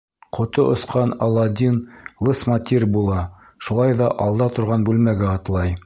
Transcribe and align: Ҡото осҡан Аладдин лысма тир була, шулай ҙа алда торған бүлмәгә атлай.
Ҡото 0.35 0.63
осҡан 0.75 1.11
Аладдин 1.25 1.77
лысма 2.29 2.57
тир 2.71 2.87
була, 2.97 3.21
шулай 3.67 3.97
ҙа 4.03 4.13
алда 4.27 4.53
торған 4.59 4.91
бүлмәгә 4.91 5.31
атлай. 5.39 5.77